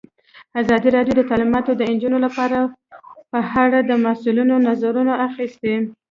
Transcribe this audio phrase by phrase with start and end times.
[0.61, 2.57] ازادي راډیو د تعلیمات د نجونو لپاره
[3.31, 5.75] په اړه د مسؤلینو نظرونه اخیستي.